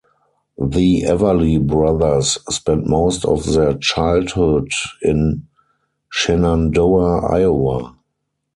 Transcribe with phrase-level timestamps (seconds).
[0.57, 4.71] The Everly brothers spent most of their childhood
[5.03, 5.45] in
[6.09, 7.95] Shenandoah, Iowa.